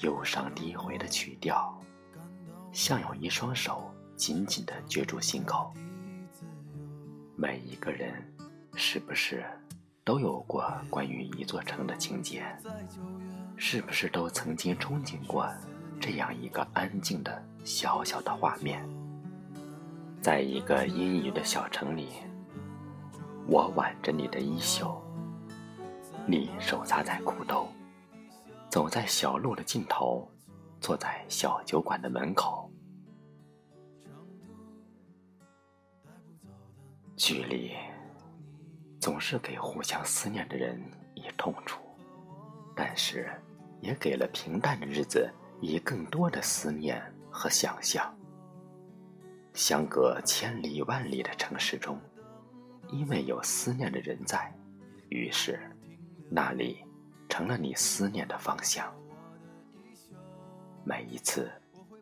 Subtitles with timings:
[0.00, 1.78] 忧伤低回的曲调，
[2.72, 5.72] 像有一双手紧紧地攫住心口。
[7.36, 8.14] 每一个人，
[8.74, 9.44] 是不是
[10.04, 12.44] 都有过关于一座城的情节？
[13.56, 15.46] 是不是都曾经憧憬过
[16.00, 18.82] 这样一个安静的小小的画面？
[20.22, 22.08] 在一个阴雨的小城里，
[23.46, 25.02] 我挽着你的衣袖，
[26.26, 27.68] 你手插在裤兜，
[28.70, 30.30] 走在小路的尽头，
[30.80, 32.70] 坐在小酒馆的门口。
[37.16, 37.72] 距离
[39.00, 40.80] 总是给互相思念的人
[41.14, 41.82] 以痛楚，
[42.74, 43.28] 但是
[43.80, 45.28] 也给了平淡的日子
[45.60, 48.16] 以更多的思念和想象。
[49.52, 52.00] 相隔千里万里的城市中，
[52.92, 54.54] 因为有思念的人在，
[55.08, 55.60] 于是
[56.30, 56.84] 那里
[57.30, 58.92] 成了你思念的方向。
[60.84, 61.50] 每一次，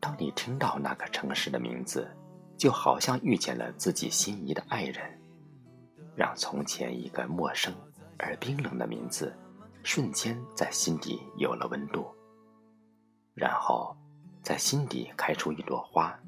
[0.00, 2.08] 当你听到那个城市的名字，
[2.56, 5.20] 就好像遇见了自己心仪的爱人，
[6.16, 7.72] 让从前一个陌生
[8.18, 9.32] 而冰冷的名字，
[9.84, 12.06] 瞬间在心底有了温度，
[13.34, 13.94] 然后
[14.42, 16.18] 在心底开出一朵花。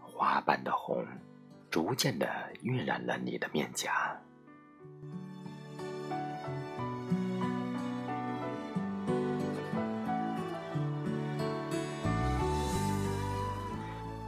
[0.00, 1.06] 花瓣的红，
[1.70, 2.28] 逐渐的
[2.62, 4.20] 晕染了你的面颊。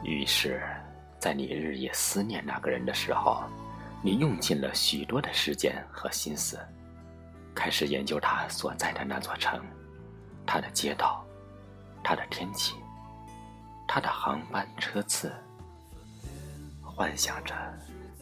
[0.03, 0.63] 于是，
[1.19, 3.43] 在你日夜思念那个人的时候，
[4.03, 6.59] 你用尽了许多的时间和心思，
[7.55, 9.63] 开始研究他所在的那座城，
[10.47, 11.25] 他的街道，
[12.03, 12.75] 他的天气，
[13.87, 15.33] 他的航班车次。
[16.83, 17.55] 幻想着，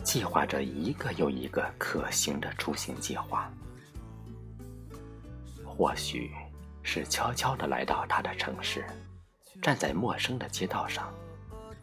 [0.02, 3.50] 计划着一个又一个可行的出行计划。
[5.64, 6.30] 或许
[6.82, 8.84] 是悄悄地来到他的城市，
[9.62, 11.12] 站在陌生的街道上，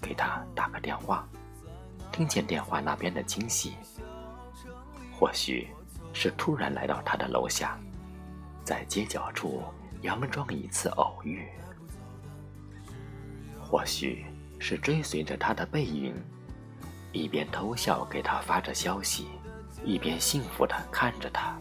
[0.02, 1.28] 给他打个电话，
[2.12, 3.76] 听见电话那边的惊喜。
[5.12, 5.68] 或许
[6.14, 7.80] 是突然来到他的楼下，
[8.64, 9.64] 在街角处
[10.02, 11.48] 佯装一次偶遇。
[13.62, 14.26] 或许
[14.60, 16.16] 是追随着他的背影。
[17.12, 19.28] 一边偷笑给他发着消息，
[19.86, 21.58] 一边幸福地看着他，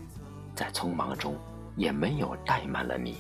[0.57, 1.39] 在匆忙中
[1.77, 3.19] 也没有怠慢了你。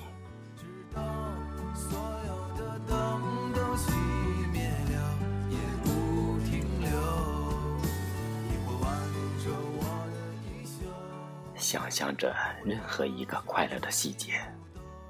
[11.74, 12.32] 想象着
[12.64, 14.40] 任何一个快乐的细节，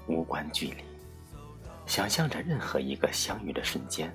[0.07, 0.83] 无关距离；
[1.85, 4.11] 想象着任何一个相遇的瞬间，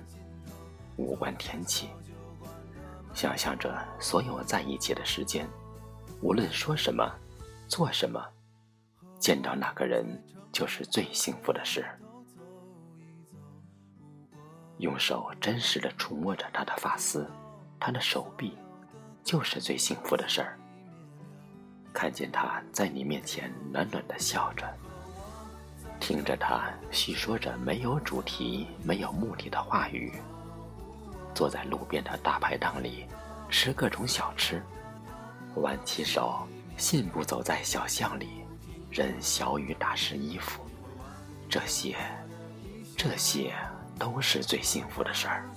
[0.97, 1.87] 无关天气。
[3.13, 5.47] 想象着所有在一起的时间，
[6.21, 7.09] 无论说什么、
[7.69, 8.21] 做什么，
[9.17, 10.05] 见到那个人
[10.51, 11.85] 就是最幸福的事。
[14.79, 17.25] 用手真实的触摸着他的发丝，
[17.79, 18.57] 他的手臂，
[19.23, 20.57] 就是最幸福的事儿。
[21.93, 24.67] 看见他在你面前暖暖的笑着，
[25.99, 30.13] 听着他叙说着没有主题、没有目的的话语。
[31.33, 33.05] 坐在路边的大排档里，
[33.49, 34.61] 吃各种小吃，
[35.55, 36.47] 挽起手，
[36.77, 38.43] 信步走在小巷里，
[38.89, 40.61] 任小雨打湿衣服，
[41.49, 41.95] 这些，
[42.97, 43.53] 这些
[43.97, 45.49] 都是最幸福的事儿。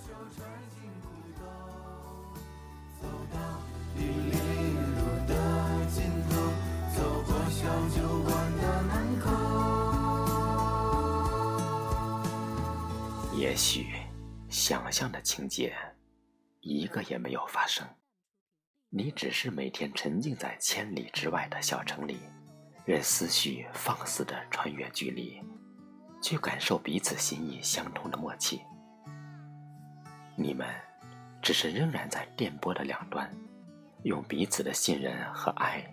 [13.55, 13.87] 也许。
[14.49, 15.73] 想象的情节，
[16.61, 17.87] 一个也没有发生。
[18.91, 22.19] 你只是每天沉浸在千里之外的小城里，
[22.85, 25.41] 任思绪放肆的穿越距离，
[26.21, 28.61] 去感受彼此心意相通的默契。
[30.35, 30.67] 你们
[31.41, 33.33] 只是仍然在电波的两端，
[34.03, 35.89] 用彼此的信任和爱，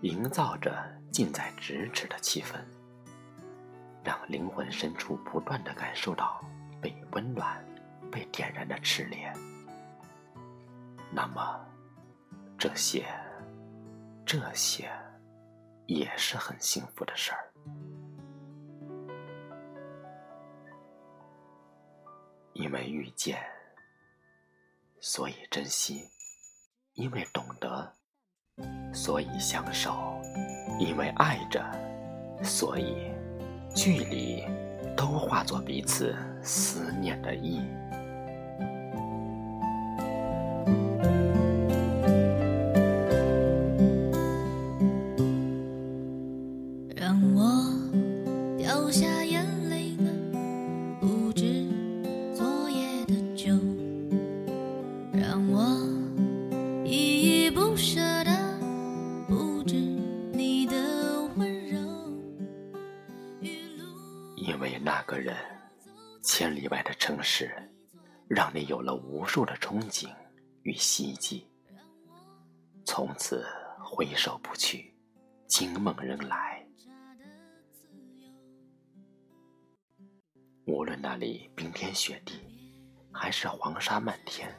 [0.00, 0.74] 营造着
[1.12, 2.54] 近在咫尺的气氛，
[4.02, 6.42] 让灵魂深处不断的感受到
[7.14, 7.64] 温暖。
[8.12, 9.32] 被点燃的炽烈，
[11.10, 11.66] 那么
[12.56, 13.04] 这些，
[14.24, 14.88] 这些
[15.86, 17.52] 也是很幸福的事儿。
[22.52, 23.42] 因为遇见，
[25.00, 26.08] 所以珍惜；
[26.92, 27.92] 因为懂得，
[28.94, 29.90] 所以相守；
[30.78, 31.68] 因为爱着，
[32.44, 33.12] 所以
[33.74, 34.44] 距离
[34.96, 37.60] 都化作彼此思念的意。
[66.36, 67.54] 千里外的城市，
[68.26, 70.12] 让你有了无数的憧憬
[70.64, 71.46] 与希冀。
[72.84, 73.46] 从此
[73.78, 74.92] 回首不去，
[75.46, 76.66] 惊梦仍来。
[80.66, 82.40] 无论那里冰天雪地，
[83.12, 84.52] 还是黄沙漫天，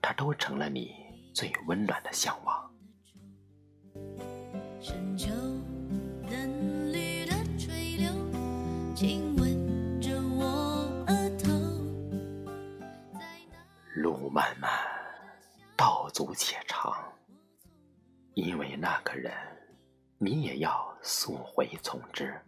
[0.00, 0.94] 它都成了你
[1.34, 2.57] 最温暖的向往。
[14.28, 14.70] 路漫漫，
[15.74, 16.92] 道阻且长，
[18.34, 19.32] 因为那个人，
[20.18, 22.38] 你也要溯回从之，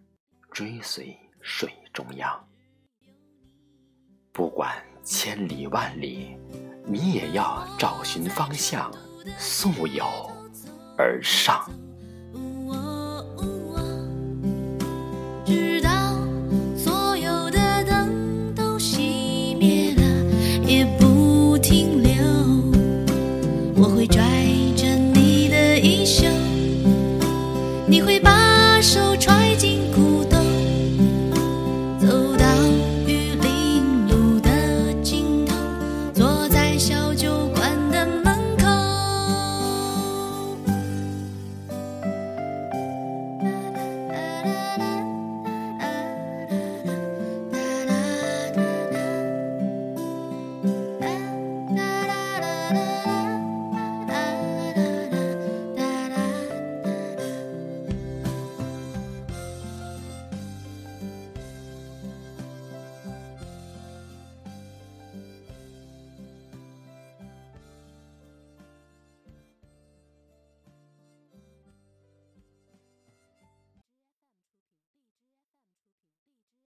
[0.53, 2.47] 追随水中央。
[4.31, 6.37] 不管千里万里，
[6.85, 8.93] 你也要找寻方向，
[9.38, 10.05] 溯游
[10.99, 11.67] 而上。